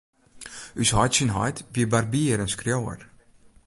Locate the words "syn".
1.17-1.33